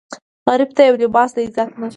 غریب 0.47 0.69
ته 0.75 0.81
یو 0.87 0.95
لباس 1.03 1.29
د 1.35 1.37
عزت 1.45 1.69
نښه 1.71 1.79
ده 1.87 1.87